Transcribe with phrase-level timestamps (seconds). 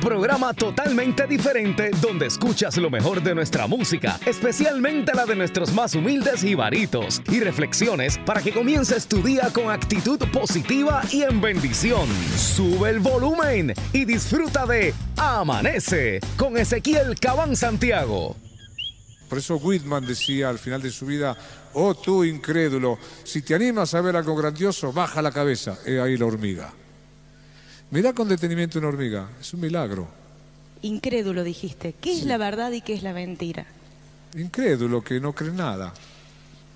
[0.00, 5.94] Programa totalmente diferente donde escuchas lo mejor de nuestra música, especialmente la de nuestros más
[5.94, 11.42] humildes y varitos, y reflexiones para que comiences tu día con actitud positiva y en
[11.42, 12.08] bendición.
[12.34, 18.36] Sube el volumen y disfruta de Amanece con Ezequiel Cabán Santiago.
[19.28, 21.36] Por eso Whitman decía al final de su vida,
[21.74, 26.16] oh tú incrédulo, si te animas a ver algo grandioso, baja la cabeza, he ahí
[26.16, 26.72] la hormiga.
[27.90, 30.08] Mira con detenimiento una hormiga, es un milagro.
[30.82, 31.94] Incrédulo dijiste.
[32.00, 33.66] ¿Qué es la verdad y qué es la mentira?
[34.36, 35.92] Incrédulo, que no cree nada,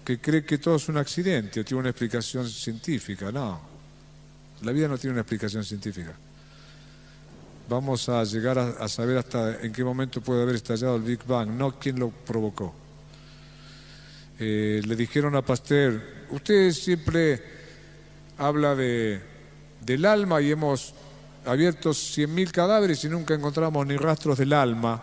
[0.05, 3.31] que cree que todo es un accidente o tiene una explicación científica.
[3.31, 3.61] No,
[4.62, 6.12] la vida no tiene una explicación científica.
[7.69, 11.49] Vamos a llegar a, saber hasta en qué momento puede haber estallado el Big Bang,
[11.50, 12.75] no quién lo provocó.
[14.38, 17.40] Eh, le dijeron a Pasteur, usted siempre
[18.37, 19.22] habla de,
[19.81, 20.93] del alma y hemos
[21.44, 25.02] abiertos 100.000 cadáveres y nunca encontramos ni rastros del alma.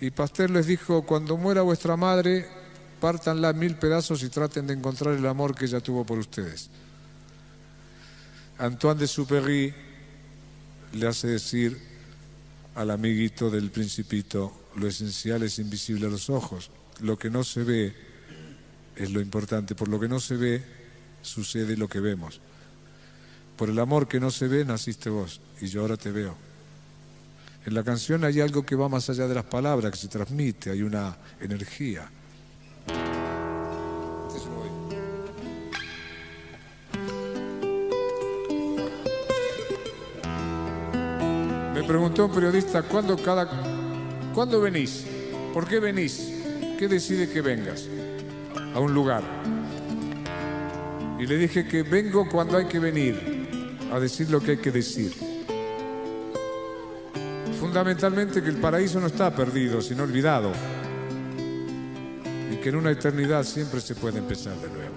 [0.00, 2.46] Y Pasteur les dijo, cuando muera vuestra madre,
[3.00, 6.70] pártanla mil pedazos y traten de encontrar el amor que ella tuvo por ustedes.
[8.58, 9.74] Antoine de Superry
[10.92, 11.78] le hace decir
[12.74, 16.70] al amiguito del principito, lo esencial es invisible a los ojos,
[17.00, 17.94] lo que no se ve
[18.94, 20.62] es lo importante, por lo que no se ve
[21.22, 22.40] sucede lo que vemos.
[23.56, 26.34] Por el amor que no se ve naciste vos y yo ahora te veo.
[27.64, 30.70] En la canción hay algo que va más allá de las palabras, que se transmite,
[30.70, 32.08] hay una energía.
[41.74, 43.48] Me preguntó un periodista, ¿cuándo, cada,
[44.34, 45.06] ¿cuándo venís?
[45.52, 46.30] ¿Por qué venís?
[46.78, 47.88] ¿Qué decide que vengas
[48.74, 49.22] a un lugar?
[51.18, 53.35] Y le dije que vengo cuando hay que venir
[53.92, 55.12] a decir lo que hay que decir.
[57.60, 60.52] Fundamentalmente que el paraíso no está perdido, sino olvidado.
[62.52, 64.96] Y que en una eternidad siempre se puede empezar de nuevo.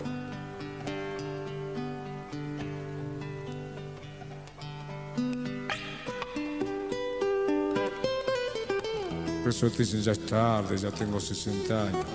[9.41, 12.06] Por eso te dicen, ya es tarde, ya tengo 60 años.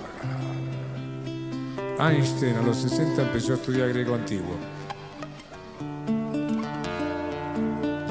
[1.99, 4.74] Einstein a los 60 empezó a estudiar griego antiguo.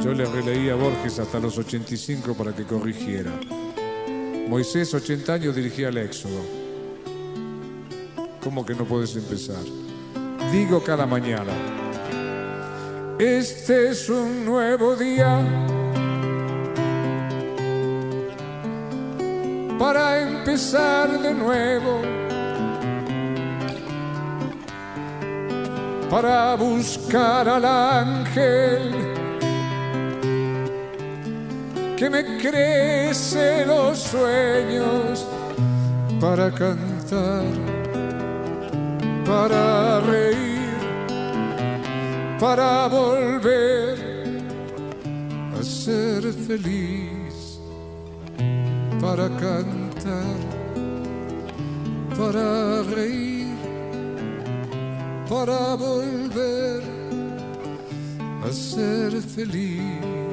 [0.04, 3.30] Yo le releí a Borges hasta los 85 para que corrigiera.
[4.46, 6.42] Moisés, 80 años, dirigía el Éxodo.
[8.42, 9.64] ¿Cómo que no puedes empezar?
[10.52, 11.52] Digo cada mañana,
[13.18, 15.40] este es un nuevo día
[19.78, 22.02] para empezar de nuevo,
[26.10, 29.13] para buscar al ángel
[31.96, 35.26] que me crece los sueños
[36.20, 37.44] para cantar,
[39.24, 40.76] para reír,
[42.40, 44.42] para volver
[45.58, 47.60] a ser feliz,
[49.00, 50.36] para cantar,
[52.18, 53.54] para reír,
[55.28, 56.82] para volver
[58.44, 60.23] a ser feliz.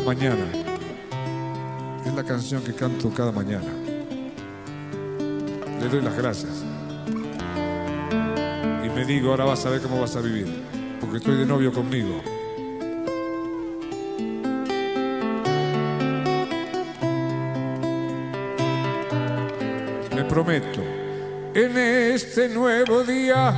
[0.00, 0.46] Mañana.
[2.04, 3.68] Es la canción que canto cada mañana.
[5.80, 6.64] Le doy las gracias.
[8.84, 10.46] Y me digo, ahora vas a ver cómo vas a vivir.
[11.00, 12.22] Porque estoy de novio conmigo.
[20.14, 20.82] Me prometo,
[21.54, 23.54] en este nuevo día,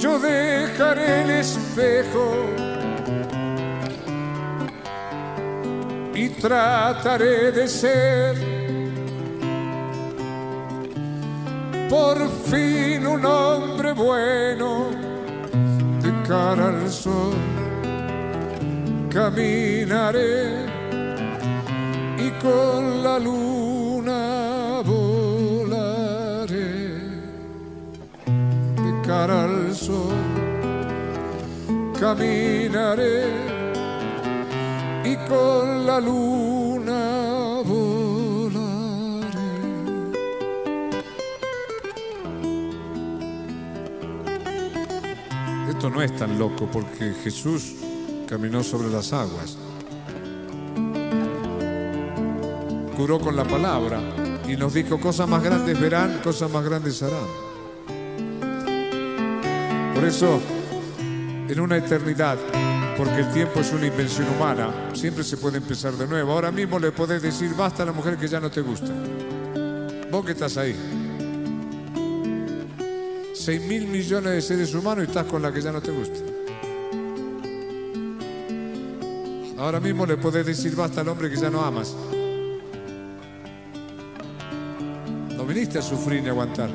[0.00, 2.46] yo dejaré el espejo
[6.14, 8.34] y trataré de ser
[11.90, 12.16] por
[12.50, 14.86] fin un hombre bueno
[16.02, 17.34] de cara al sol.
[19.10, 20.66] Caminaré
[22.16, 26.58] y con la luna volaré
[28.84, 29.59] de cara al
[32.00, 33.24] caminaré
[35.04, 39.30] y con la luna volaré.
[45.68, 47.74] Esto no es tan loco porque Jesús
[48.26, 49.58] caminó sobre las aguas,
[52.96, 54.00] curó con la palabra
[54.48, 57.26] Y nos dijo, cosas más grandes verán, cosas más grandes harán.
[59.94, 60.40] Por eso,
[61.50, 62.38] en una eternidad,
[62.96, 66.32] porque el tiempo es una invención humana, siempre se puede empezar de nuevo.
[66.32, 68.92] Ahora mismo le podés decir, basta a la mujer que ya no te gusta.
[70.12, 70.76] Vos que estás ahí.
[73.34, 76.20] 6 mil millones de seres humanos y estás con la que ya no te gusta.
[79.58, 81.96] Ahora mismo le podés decir basta al hombre que ya no amas.
[85.36, 86.70] No viniste a sufrir ni a aguantar.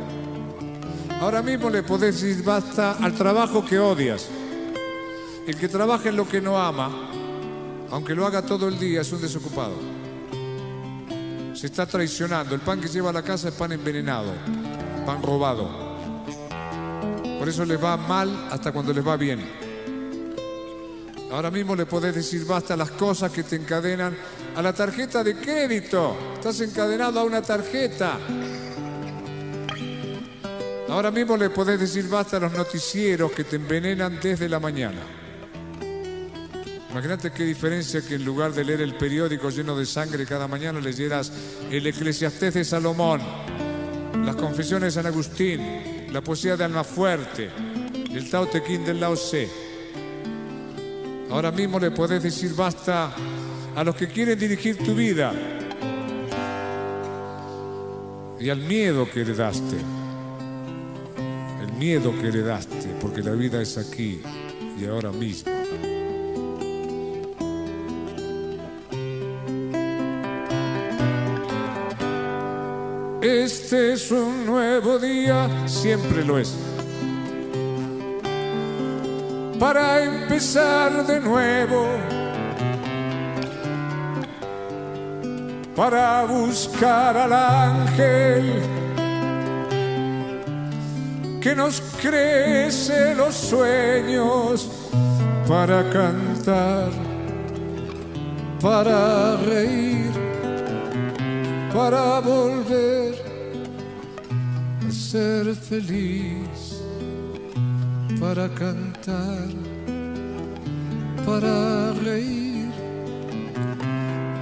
[1.22, 4.28] Ahora mismo le podés decir basta al trabajo que odias.
[5.48, 6.90] El que trabaja en lo que no ama,
[7.92, 9.76] aunque lo haga todo el día, es un desocupado.
[11.54, 12.56] Se está traicionando.
[12.56, 14.34] El pan que lleva a la casa es pan envenenado,
[15.06, 15.70] pan robado.
[17.38, 19.40] Por eso les va mal hasta cuando les va bien.
[21.32, 24.18] Ahora mismo le podés decir basta a las cosas que te encadenan
[24.56, 26.18] a la tarjeta de crédito.
[26.34, 28.18] Estás encadenado a una tarjeta.
[30.90, 35.02] Ahora mismo le podés decir basta a los noticieros que te envenenan desde la mañana.
[36.96, 40.80] Imagínate qué diferencia que en lugar de leer el periódico lleno de sangre cada mañana
[40.80, 41.30] leyeras
[41.70, 43.20] el Eclesiastés de Salomón,
[44.24, 47.50] las confesiones de San Agustín, la poesía de Almafuerte,
[48.14, 49.50] el Tao Te Ching del Lao Tse.
[51.32, 53.14] Ahora mismo le podés decir basta
[53.76, 55.34] a los que quieren dirigir tu vida
[58.40, 59.76] y al miedo que heredaste.
[61.62, 64.22] El miedo que heredaste, porque la vida es aquí
[64.80, 65.55] y ahora mismo.
[73.28, 76.56] Este es un nuevo día, siempre lo es.
[79.60, 81.88] Para empezar de nuevo,
[85.76, 88.62] para buscar al ángel
[91.42, 94.70] que nos crece los sueños,
[95.48, 96.92] para cantar,
[98.62, 100.12] para reír,
[101.74, 103.05] para volver
[105.16, 106.82] ser feliz,
[108.20, 109.48] para cantar,
[111.26, 112.70] para reír,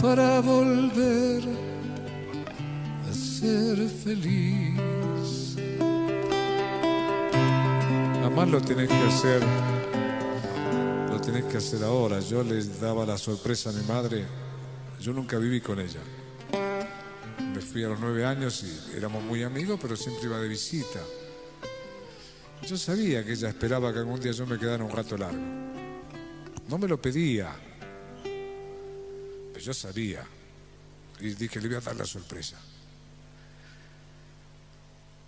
[0.02, 1.44] para volver
[3.08, 5.58] a ser feliz.
[8.24, 9.42] Además lo tenés que hacer,
[11.12, 12.20] lo tenés que hacer ahora.
[12.20, 14.26] Yo les daba la sorpresa a mi madre,
[15.00, 16.02] yo nunca viví con ella
[17.64, 21.00] fui a los nueve años y éramos muy amigos, pero siempre iba de visita.
[22.68, 25.42] Yo sabía que ella esperaba que algún día yo me quedara un rato largo.
[26.70, 27.54] No me lo pedía,
[28.24, 30.24] pero yo sabía.
[31.20, 32.58] Y dije, le voy a dar la sorpresa.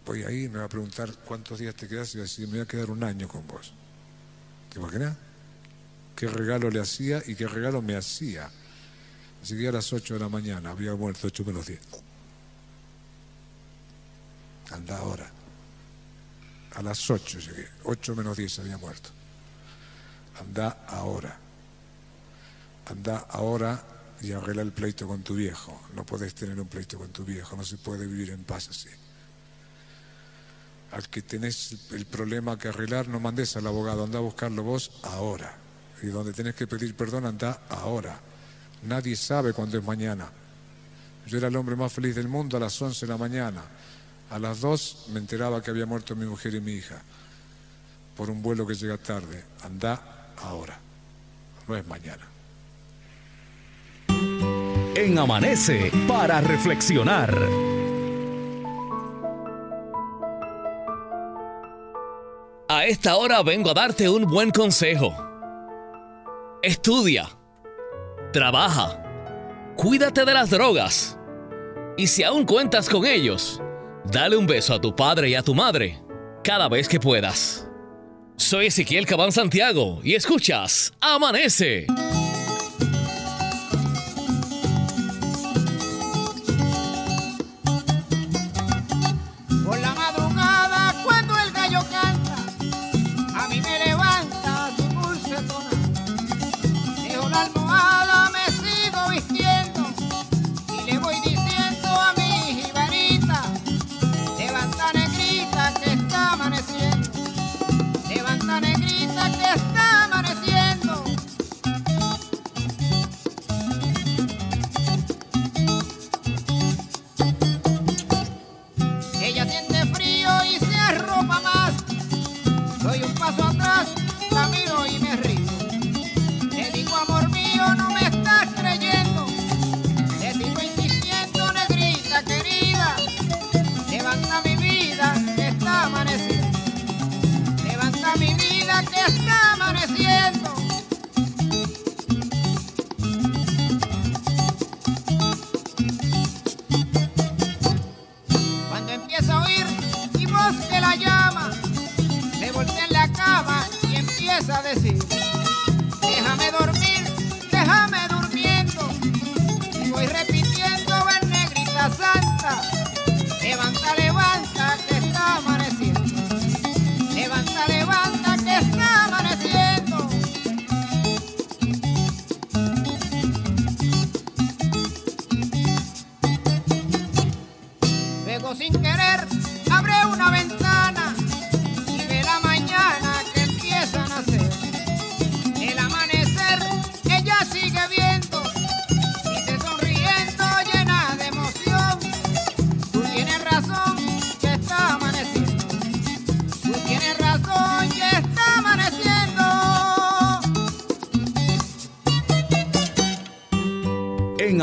[0.05, 2.53] Voy ahí, me va a preguntar cuántos días te quedas y va a decir, me
[2.53, 3.73] voy a quedar un año con vos.
[4.69, 5.17] ¿Te imaginas?
[6.15, 8.49] ¿Qué regalo le hacía y qué regalo me hacía?
[9.41, 12.04] Así que a las 8 de la mañana, había muerto 8 menos 10.
[14.71, 15.29] Anda ahora.
[16.75, 17.67] A las 8 llegué.
[17.83, 19.09] 8 menos 10 había muerto.
[20.39, 21.37] Anda ahora.
[22.87, 23.81] Anda ahora
[24.21, 25.81] y arregla el pleito con tu viejo.
[25.93, 27.55] No podés tener un pleito con tu viejo.
[27.55, 28.89] No se puede vivir en paz así.
[30.91, 34.03] Al que tenés el problema que arreglar, no mandes al abogado.
[34.03, 35.57] Anda a buscarlo vos ahora.
[36.01, 38.19] Y donde tenés que pedir perdón, anda ahora.
[38.83, 40.29] Nadie sabe cuándo es mañana.
[41.25, 43.63] Yo era el hombre más feliz del mundo a las 11 de la mañana.
[44.29, 47.01] A las dos me enteraba que había muerto mi mujer y mi hija
[48.15, 49.43] por un vuelo que llega tarde.
[49.63, 50.01] Anda
[50.41, 50.77] ahora,
[51.67, 52.25] no es mañana.
[54.95, 57.35] En Amanece para reflexionar.
[62.67, 65.13] A esta hora vengo a darte un buen consejo.
[66.63, 67.29] Estudia,
[68.33, 69.03] trabaja,
[69.75, 71.17] cuídate de las drogas.
[71.97, 73.61] Y si aún cuentas con ellos,
[74.11, 75.99] Dale un beso a tu padre y a tu madre
[76.43, 77.67] cada vez que puedas.
[78.37, 81.87] Soy Ezequiel Cabán Santiago y escuchas Amanece.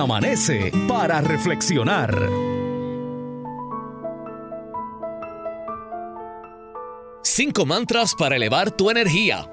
[0.03, 2.13] Amanece para reflexionar.
[7.23, 9.49] Cinco mantras para elevar tu energía.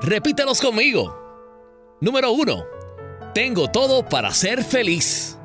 [0.00, 1.16] Repítelos conmigo.
[2.00, 2.64] Número uno.
[3.32, 5.38] Tengo todo para ser feliz.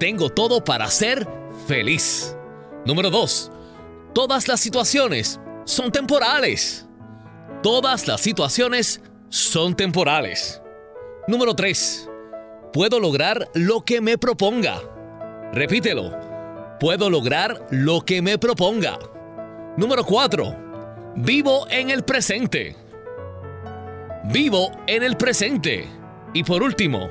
[0.00, 1.28] Tengo todo para ser
[1.66, 2.34] feliz.
[2.86, 3.52] Número dos.
[4.14, 6.86] Todas las situaciones son temporales.
[7.62, 10.62] Todas las situaciones son temporales.
[11.28, 12.08] Número 3.
[12.74, 14.82] Puedo lograr lo que me proponga.
[15.52, 16.10] Repítelo.
[16.80, 18.98] Puedo lograr lo que me proponga.
[19.76, 21.14] Número 4.
[21.14, 22.74] Vivo en el presente.
[24.24, 25.88] Vivo en el presente.
[26.32, 27.10] Y por último,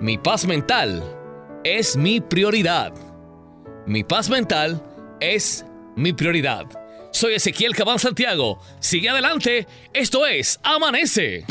[0.00, 1.02] mi paz mental
[1.64, 2.94] es mi prioridad.
[3.86, 4.80] Mi paz mental
[5.18, 6.66] es mi prioridad.
[7.10, 8.60] Soy Ezequiel Cabán Santiago.
[8.78, 9.66] Sigue adelante.
[9.92, 11.44] Esto es Amanece.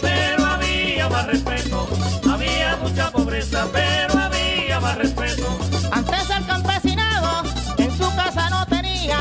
[0.00, 0.46] Pero
[4.18, 5.46] había más respeto.
[5.90, 7.42] Antes el campesinado
[7.78, 9.18] en su casa no tenía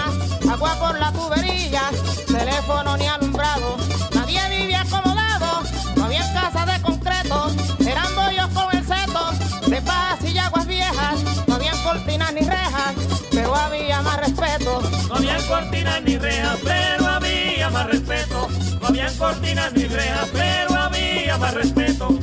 [0.50, 1.84] agua por la tubería,
[2.28, 3.78] teléfono ni alumbrado.
[4.14, 5.62] Nadie vivía acomodado,
[5.96, 11.48] no había casa de concreto, eran bollos con el seto, de paz y aguas viejas,
[11.48, 12.96] no había cortinas ni rejas,
[13.32, 14.82] pero había más respeto.
[15.10, 18.48] No había cortinas ni rejas, pero había más respeto.
[19.18, 22.21] Cortinas ni rejas, pero había más respeto.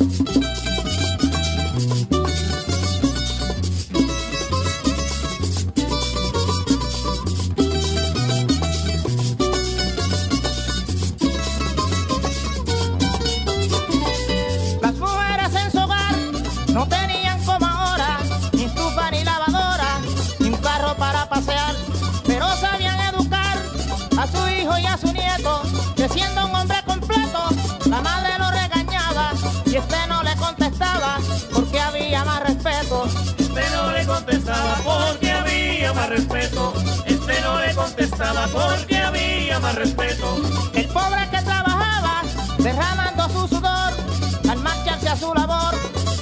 [36.09, 36.73] Más respeto.
[37.07, 40.37] Este no le contestaba porque había más respeto.
[40.75, 42.23] El pobre que trabajaba
[42.59, 43.93] derramando su sudor
[44.49, 45.75] al marcharse a su labor,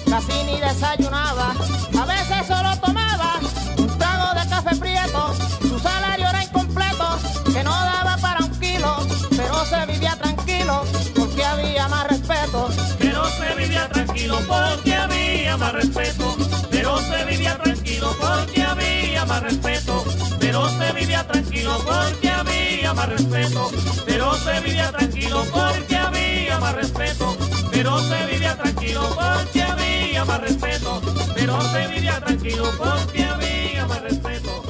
[0.08, 1.54] casi ni desayunaba.
[2.00, 3.38] A veces solo tomaba
[3.78, 5.34] un trago de café prieto.
[5.62, 7.18] Su salario era incompleto,
[7.52, 8.96] que no daba para un kilo,
[9.36, 12.70] pero se vivía tranquilo porque había más respeto.
[12.98, 16.36] Pero se vivía tranquilo porque había más respeto.
[16.70, 20.04] Pero se vivía tranquilo porque había más respeto,
[20.38, 23.70] pero se vivía tranquilo porque había más respeto,
[24.04, 27.36] pero se vivía tranquilo porque había más respeto,
[27.72, 31.00] pero se vivía tranquilo porque había más respeto,
[31.34, 34.62] pero se vivía tranquilo porque había más respeto,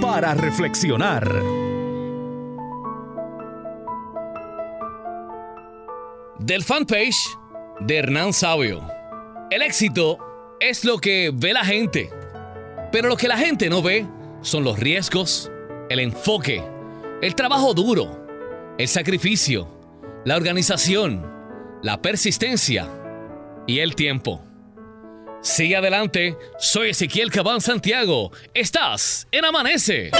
[0.00, 1.28] Para reflexionar.
[6.38, 7.16] Del fanpage
[7.80, 8.86] de Hernán Sabio.
[9.50, 10.18] El éxito
[10.60, 12.08] es lo que ve la gente,
[12.92, 14.06] pero lo que la gente no ve
[14.42, 15.50] son los riesgos,
[15.88, 16.62] el enfoque,
[17.20, 19.66] el trabajo duro, el sacrificio,
[20.24, 21.26] la organización,
[21.82, 22.88] la persistencia
[23.66, 24.47] y el tiempo.
[25.40, 28.32] Sigue adelante, soy Ezequiel Cabán Santiago.
[28.54, 30.10] Estás en Amanece.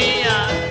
[0.00, 0.69] Yeah.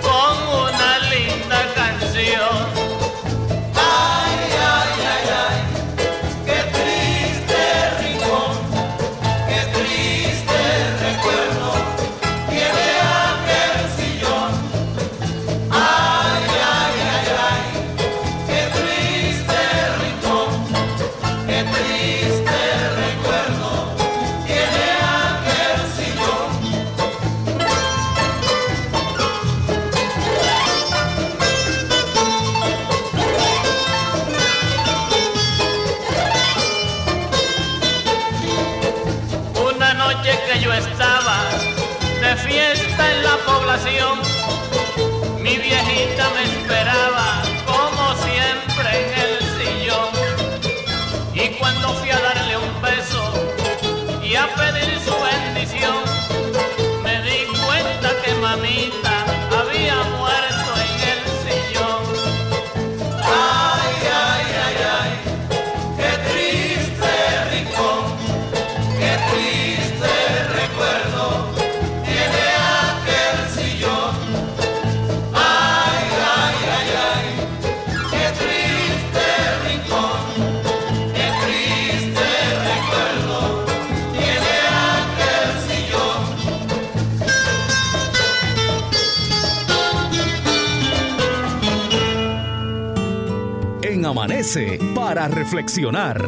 [94.94, 96.20] Para reflexionar.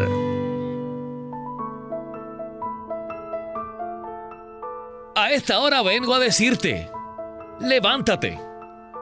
[5.17, 6.89] A esta hora vengo a decirte,
[7.59, 8.39] levántate,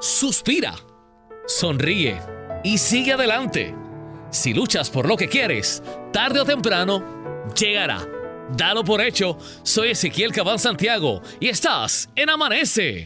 [0.00, 0.74] suspira,
[1.46, 2.20] sonríe
[2.64, 3.74] y sigue adelante.
[4.30, 7.04] Si luchas por lo que quieres, tarde o temprano,
[7.54, 8.06] llegará.
[8.56, 13.04] Dalo por hecho, soy Ezequiel Cabán Santiago y estás en Amanece.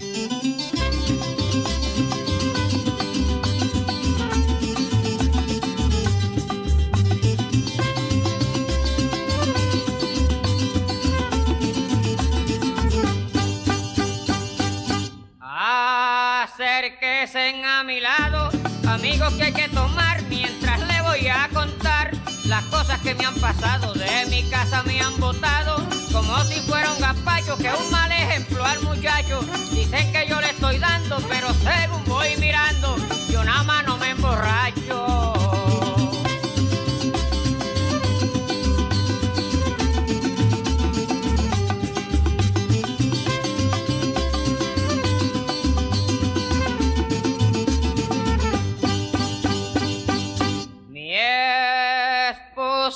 [19.14, 22.10] Amigos que hay que tomar mientras le voy a contar
[22.46, 23.94] las cosas que me han pasado.
[23.94, 25.76] De mi casa me han botado
[26.12, 29.40] como si fuera un gazpacho, que un mal ejemplo al muchacho.
[29.70, 32.96] Dicen que yo le estoy dando, pero según voy mirando,
[33.30, 35.43] yo nada más no me emborracho.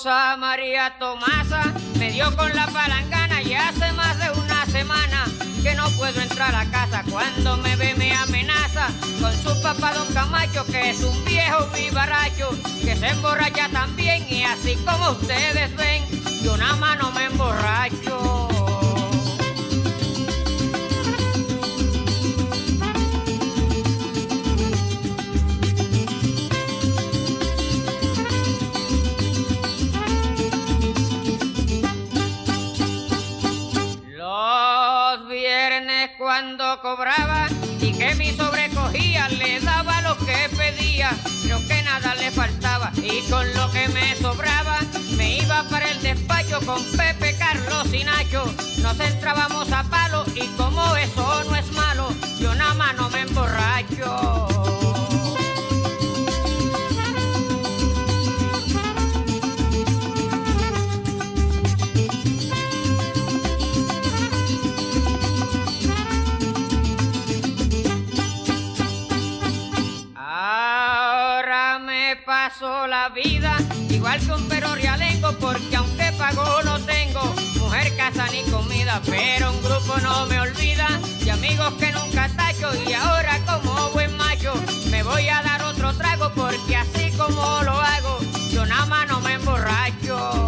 [0.05, 5.25] María Tomasa me dio con la palangana y hace más de una semana
[5.61, 7.03] que no puedo entrar a casa.
[7.11, 12.51] Cuando me ve me amenaza con su papá Don Camacho, que es un viejo vivarracho,
[12.85, 16.05] que se emborracha también y así como ustedes ven,
[16.45, 18.78] yo nada más no me emborracho.
[36.97, 37.49] Cobraba
[37.83, 41.11] y que mi sobrecogía le daba lo que pedía,
[41.43, 44.79] creo que nada le faltaba y con lo que me sobraba
[45.17, 48.43] me iba para el despacho con Pepe, Carlos y Nacho.
[48.79, 52.09] Nos entrábamos a palo y como eso no es malo,
[52.41, 54.58] yo nada más no me emborracho.
[72.61, 73.57] Me paso la vida
[73.89, 77.21] igual que un perro realengo porque aunque pago no tengo
[77.59, 80.89] mujer, casa ni comida, pero un grupo no me olvida
[81.25, 84.55] y amigos que nunca tacho y ahora como buen macho
[84.91, 88.19] me voy a dar otro trago porque así como lo hago
[88.51, 90.48] yo nada más no me emborracho.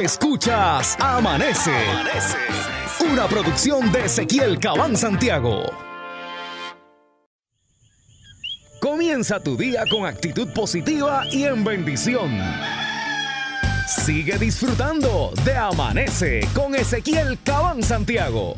[0.00, 1.74] Escuchas Amanece.
[3.10, 5.64] Una producción de Ezequiel Cabán Santiago.
[8.80, 12.30] Comienza tu día con actitud positiva y en bendición.
[13.88, 18.54] Sigue disfrutando de Amanece con Ezequiel Cabán Santiago.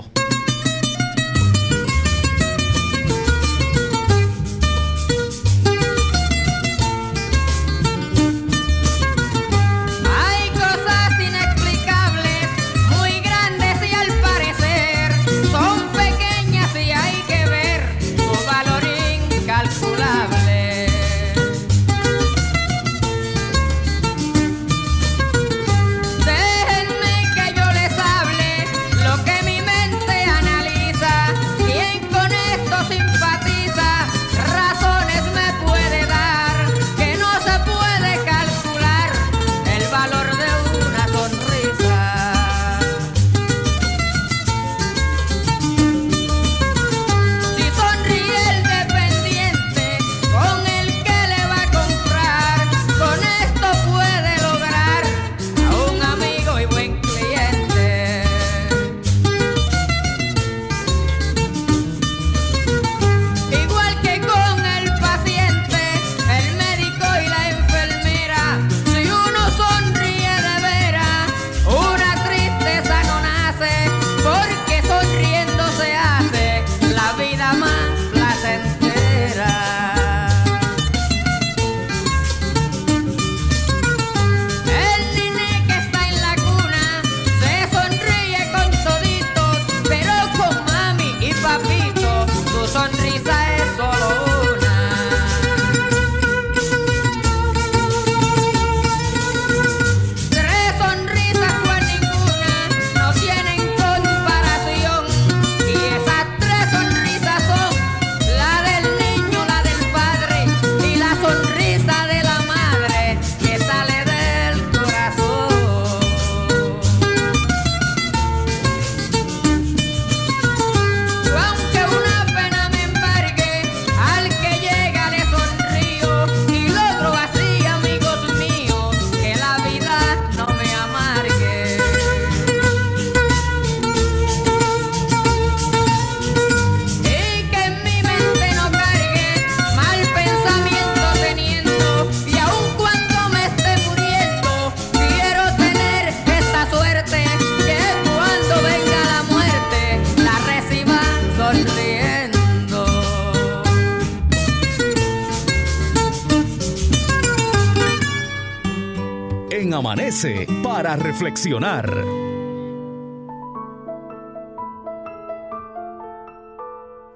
[160.63, 162.05] Para reflexionar.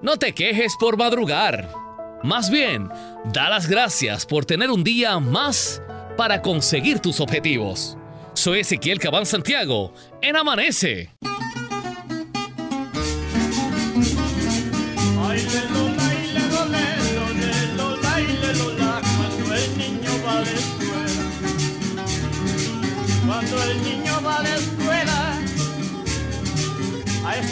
[0.01, 1.71] No te quejes por madrugar.
[2.23, 2.89] Más bien,
[3.27, 5.83] da las gracias por tener un día más
[6.17, 7.99] para conseguir tus objetivos.
[8.33, 11.11] Soy Ezequiel Cabán Santiago en Amanece.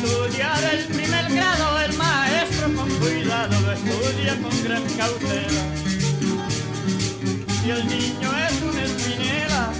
[0.02, 5.62] A estudiar el primer grado, el maestro con cuidado lo estudia con gran cautela.
[7.60, 9.72] Si el niño es una espinela,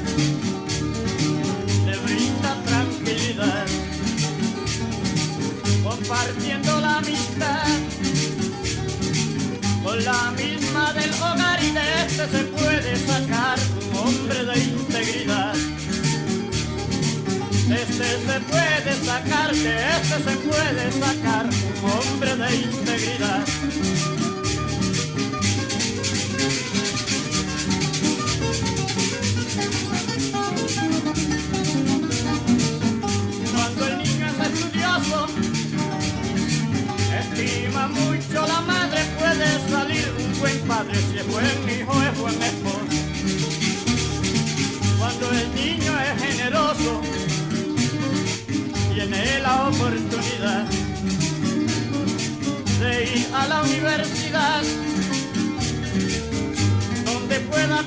[1.87, 3.67] le brinda tranquilidad
[5.83, 7.67] compartiendo la amistad
[9.83, 13.59] con la misma del hogar y de este se puede sacar
[17.75, 24.22] este se puede sacar, de este se puede sacar un hombre de integridad.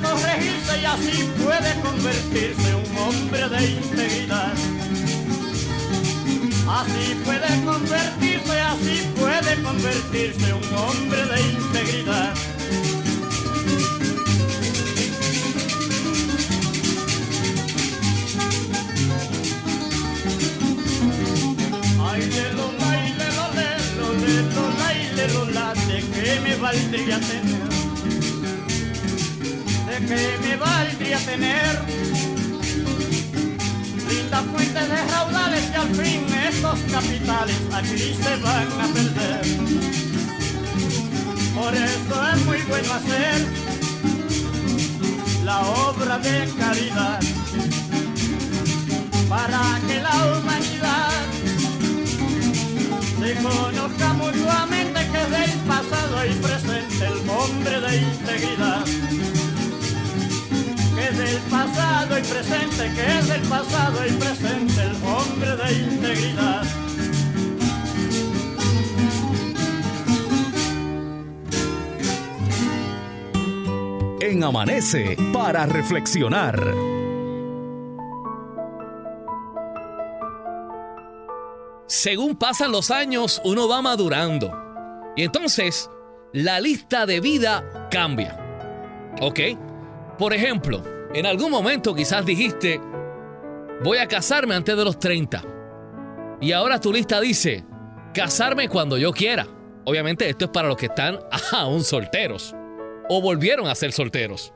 [0.02, 4.54] Corregirse y así puede convertirse un hombre de integridad.
[6.68, 12.34] Así puede convertirse, así puede convertirse un hombre de integridad.
[22.02, 22.22] Ay,
[25.16, 27.65] lelo, la, de qué me valdría tener,
[30.08, 31.82] qué me valdría tener
[34.10, 39.42] lindas fuentes de raudales y al fin estos capitales aquí se van a perder.
[41.56, 43.48] Por eso es muy bueno hacer
[45.44, 47.20] la obra de caridad
[49.30, 51.12] para que la humanidad
[53.20, 58.86] se conozca mutuamente que del pasado y presente el hombre de integridad.
[61.06, 65.74] Que es del pasado y presente, que es del pasado y presente el hombre de
[65.74, 66.64] integridad.
[74.20, 76.74] En Amanece para reflexionar.
[81.86, 84.52] Según pasan los años, uno va madurando.
[85.16, 85.88] Y entonces,
[86.34, 88.40] la lista de vida cambia.
[89.22, 89.40] ¿Ok?
[90.18, 92.80] Por ejemplo, en algún momento quizás dijiste,
[93.84, 95.44] voy a casarme antes de los 30.
[96.42, 97.66] Y ahora tu lista dice,
[98.14, 99.48] casarme cuando yo quiera.
[99.86, 101.20] Obviamente esto es para los que están
[101.52, 102.56] aún solteros.
[103.10, 104.54] O volvieron a ser solteros.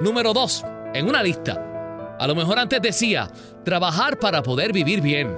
[0.00, 0.64] Número 2.
[0.94, 2.16] En una lista.
[2.18, 3.30] A lo mejor antes decía,
[3.64, 5.36] trabajar para poder vivir bien.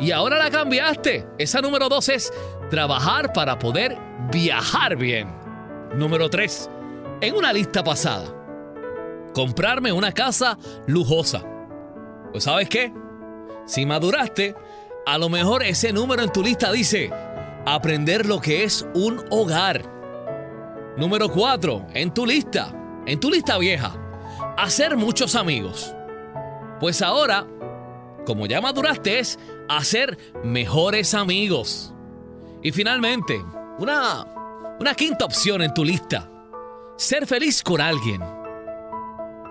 [0.00, 1.26] Y ahora la cambiaste.
[1.38, 2.32] Esa número 2 es
[2.70, 3.98] trabajar para poder
[4.32, 5.28] viajar bien.
[5.94, 6.70] Número 3.
[7.20, 8.41] En una lista pasada.
[9.34, 11.42] Comprarme una casa lujosa.
[12.30, 12.92] Pues sabes qué?
[13.66, 14.54] Si maduraste,
[15.06, 17.10] a lo mejor ese número en tu lista dice
[17.66, 19.82] aprender lo que es un hogar.
[20.96, 21.86] Número 4.
[21.94, 22.72] En tu lista.
[23.06, 23.96] En tu lista vieja.
[24.56, 25.94] Hacer muchos amigos.
[26.80, 27.46] Pues ahora,
[28.26, 31.94] como ya maduraste, es hacer mejores amigos.
[32.62, 33.42] Y finalmente,
[33.78, 34.26] una,
[34.78, 36.28] una quinta opción en tu lista.
[36.96, 38.20] Ser feliz con alguien.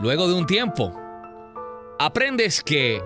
[0.01, 0.99] Luego de un tiempo,
[1.99, 3.03] aprendes que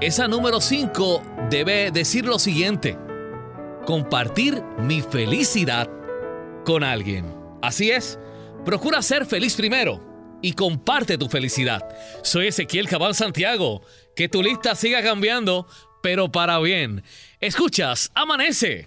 [0.00, 2.96] esa número 5 debe decir lo siguiente.
[3.84, 5.90] Compartir mi felicidad
[6.64, 7.34] con alguien.
[7.60, 8.18] Así es,
[8.64, 10.00] procura ser feliz primero
[10.40, 11.86] y comparte tu felicidad.
[12.22, 13.82] Soy Ezequiel Cabal Santiago.
[14.16, 15.66] Que tu lista siga cambiando,
[16.02, 17.02] pero para bien.
[17.40, 18.86] Escuchas, amanece.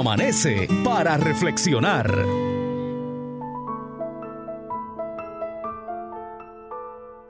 [0.00, 2.10] Amanece para reflexionar.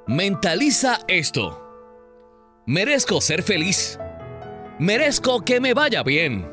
[0.07, 1.61] Mentaliza esto.
[2.67, 3.99] Merezco ser feliz.
[4.79, 6.49] Merezco que me vaya bien.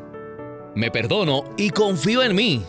[0.73, 2.63] Me perdono y confío en mí.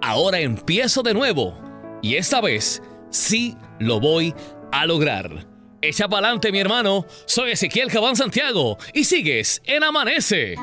[0.00, 1.58] Ahora empiezo de nuevo
[2.02, 4.32] y esta vez sí lo voy
[4.70, 5.44] a lograr.
[5.82, 7.04] Echa pa'lante, mi hermano.
[7.26, 10.54] Soy Ezequiel Cabán Santiago y sigues en Amanece.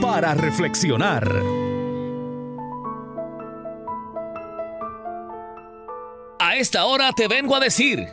[0.00, 1.28] para reflexionar.
[6.38, 8.06] A esta hora te vengo a decir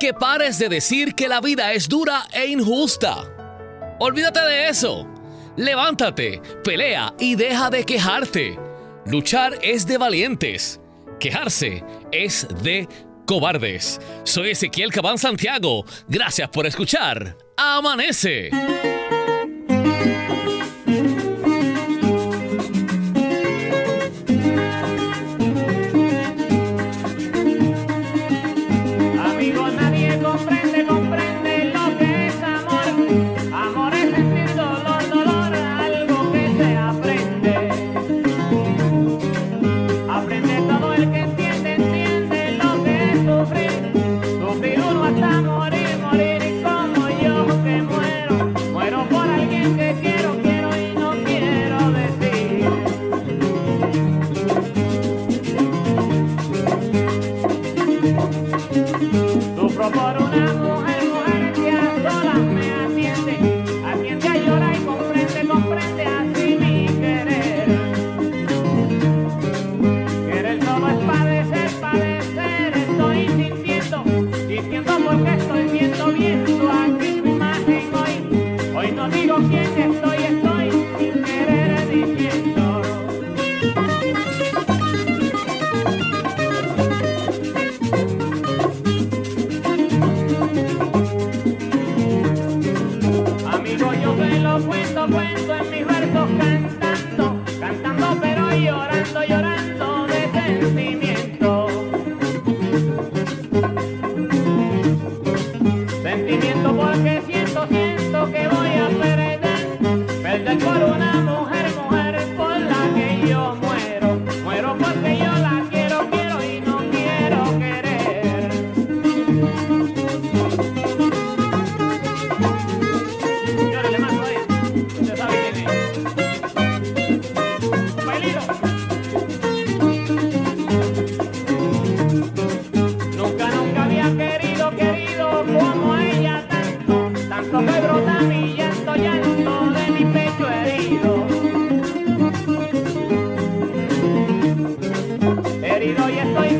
[0.00, 3.30] que pares de decir que la vida es dura e injusta.
[3.98, 5.06] Olvídate de eso.
[5.56, 8.58] Levántate, pelea y deja de quejarte.
[9.04, 10.80] Luchar es de valientes.
[11.20, 12.88] Quejarse es de
[13.26, 14.00] cobardes.
[14.24, 15.84] Soy Ezequiel Cabán Santiago.
[16.08, 17.36] Gracias por escuchar.
[17.58, 18.50] Amanece.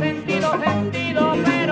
[0.01, 1.64] sentido, sentido, sentido.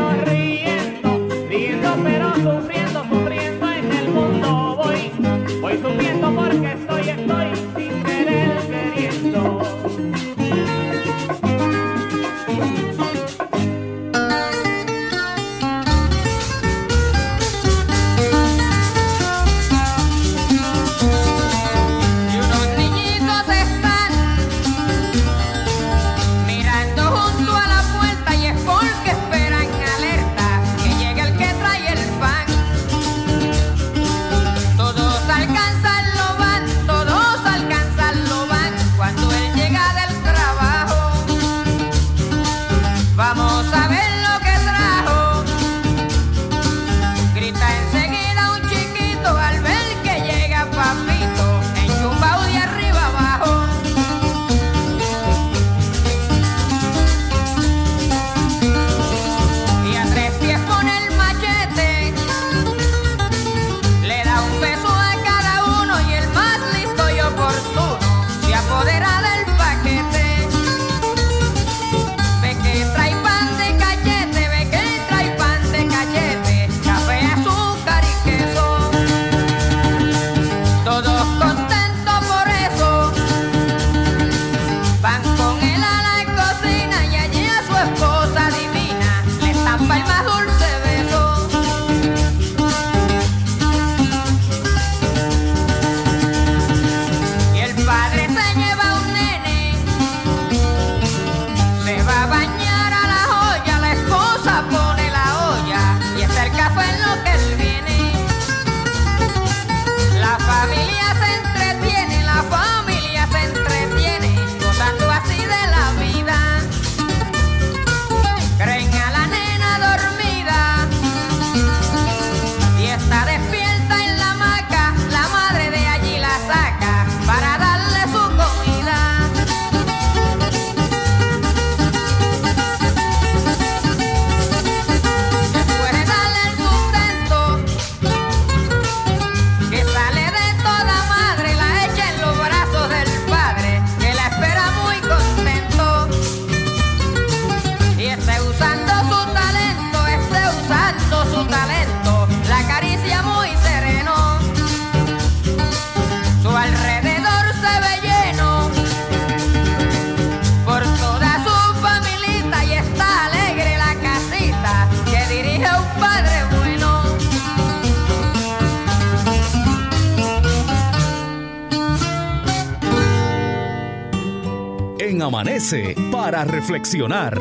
[176.32, 177.38] para reflexionar.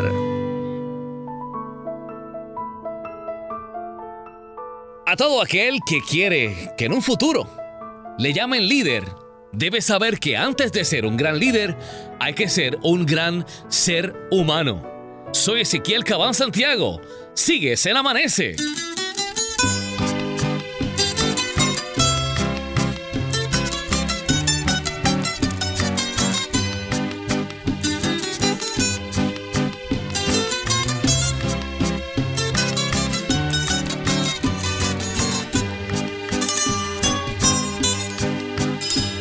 [5.05, 7.47] A todo aquel que quiere que en un futuro
[8.17, 9.05] le llamen líder,
[9.53, 11.77] debe saber que antes de ser un gran líder,
[12.19, 14.83] hay que ser un gran ser humano.
[15.31, 16.99] Soy Ezequiel Cabán Santiago.
[17.33, 18.57] Sigues en Amanece.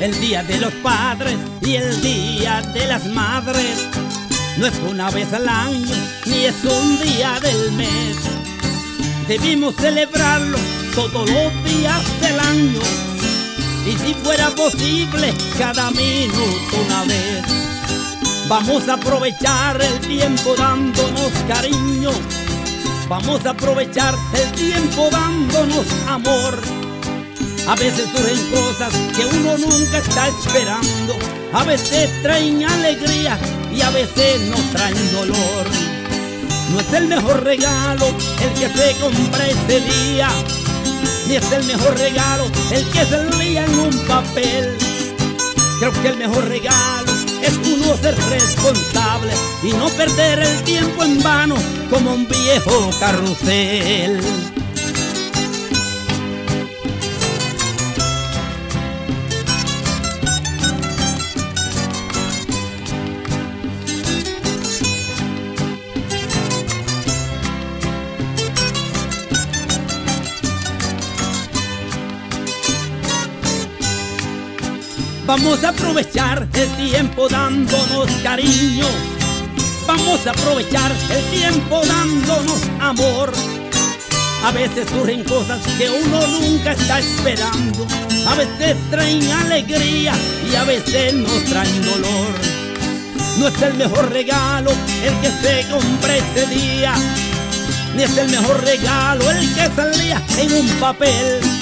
[0.01, 3.89] el día de los padres y el día de las madres.
[4.57, 5.95] No es una vez al año,
[6.27, 8.17] ni es un día del mes.
[9.29, 10.59] Debimos celebrarlo
[10.95, 12.81] todos los días del año.
[13.87, 17.45] Y si fuera posible, cada minuto una vez.
[18.49, 22.11] Vamos a aprovechar el tiempo dándonos cariño.
[23.09, 26.80] Vamos a aprovechar el tiempo dándonos amor.
[27.69, 31.17] A veces surgen cosas que uno nunca está esperando.
[31.53, 33.39] A veces traen alegría
[33.75, 35.67] y a veces nos traen dolor.
[36.73, 40.29] No es el mejor regalo el que se compra este día.
[41.27, 44.77] Ni es el mejor regalo el que se envía en un papel.
[45.79, 49.33] Creo que el mejor regalo es uno ser responsable
[49.63, 51.57] y no perder el tiempo en vano
[51.91, 54.21] como un viejo carrusel.
[75.31, 78.85] Vamos a aprovechar el tiempo dándonos cariño.
[79.87, 83.33] Vamos a aprovechar el tiempo dándonos amor.
[84.45, 87.87] A veces surgen cosas que uno nunca está esperando.
[88.27, 90.15] A veces traen alegría
[90.51, 92.35] y a veces nos traen dolor.
[93.39, 94.73] No es el mejor regalo
[95.05, 96.93] el que se compra ese día.
[97.95, 101.60] Ni es el mejor regalo el que salía en un papel.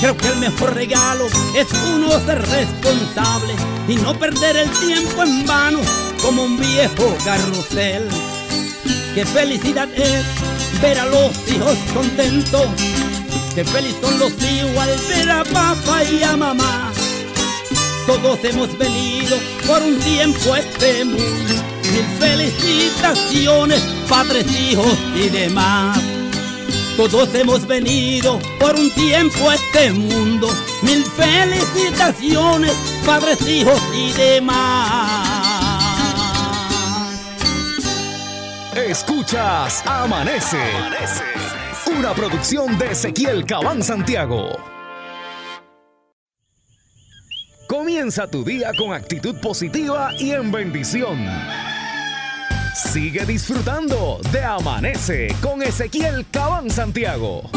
[0.00, 3.54] Creo que el mejor regalo es uno ser responsable
[3.88, 5.80] y no perder el tiempo en vano
[6.22, 8.06] como un viejo carrusel.
[9.14, 10.24] Qué felicidad es
[10.82, 12.66] ver a los hijos contentos.
[13.54, 16.92] Qué feliz son los hijos al ver a papá y a mamá.
[18.06, 21.54] Todos hemos venido por un tiempo este mundo.
[21.90, 25.98] Mil felicitaciones, padres, hijos y demás.
[26.96, 30.48] Todos hemos venido por un tiempo a este mundo.
[30.80, 32.72] Mil felicitaciones,
[33.04, 35.36] padres, hijos y demás.
[38.74, 40.56] Escuchas Amanece.
[41.98, 44.56] Una producción de Ezequiel Cabán Santiago.
[47.68, 51.18] Comienza tu día con actitud positiva y en bendición.
[52.76, 57.48] Sigue disfrutando de Amanece con Ezequiel Cabán Santiago.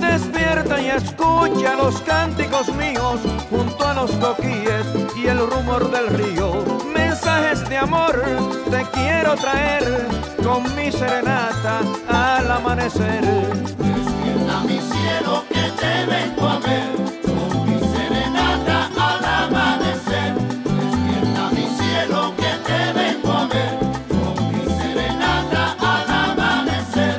[0.00, 4.84] Despierta y escucha los cánticos míos junto a los coquíes
[5.16, 6.91] y el rumor del río.
[7.32, 8.22] Mensajes de amor
[8.70, 10.06] te quiero traer
[10.44, 13.24] con mi serenata al amanecer.
[13.24, 16.90] Despierta mi cielo que te vengo a ver
[17.24, 20.34] con mi serenata al amanecer.
[20.34, 23.78] Despierta mi cielo que te vengo a ver
[24.10, 27.18] con mi serenata al amanecer.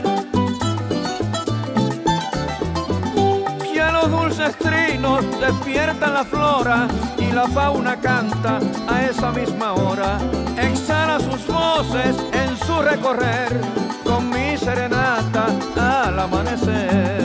[3.73, 6.87] Y a los dulces trinos despierta la flora
[7.33, 10.17] la fauna canta a esa misma hora.
[10.57, 13.59] Exhala sus voces en su recorrer
[14.03, 17.22] con mi serenata al amanecer.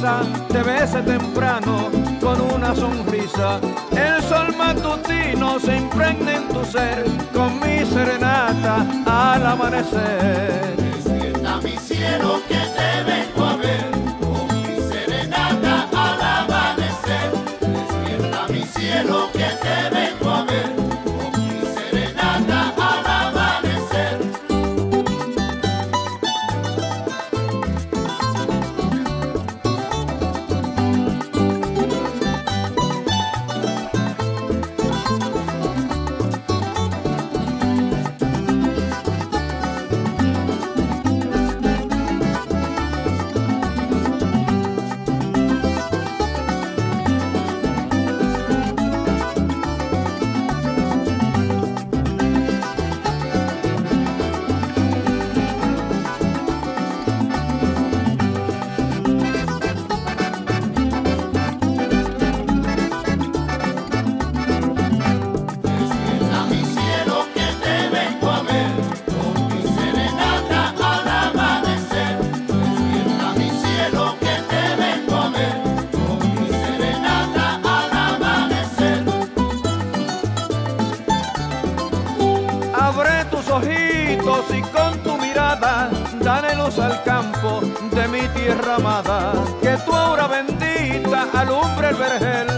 [0.00, 1.90] Te bese temprano
[2.20, 3.58] con una sonrisa.
[3.90, 10.76] El sol matutino se impregna en tu ser con mi serenata al amanecer.
[10.76, 12.57] Despierta mi cielo que
[88.58, 92.48] Que tu aura bendita alumbre el vergel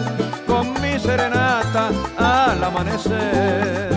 [0.46, 3.89] con mi serenata al amanecer.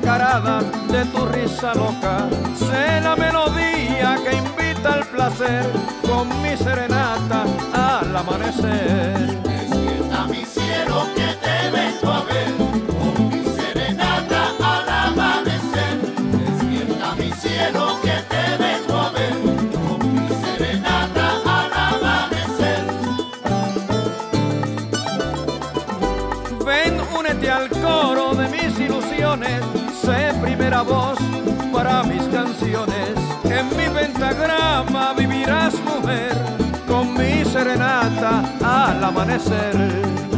[0.00, 2.28] De tu risa loca.
[2.56, 5.66] Sé la melodía que invita al placer
[6.08, 9.42] con mi serenata al amanecer.
[9.42, 12.09] Despierta mi cielo que te vengo
[30.82, 31.18] voz
[31.72, 33.10] para mis canciones.
[33.44, 36.34] En mi pentagrama vivirás mujer,
[36.86, 40.29] con mi serenata al amanecer.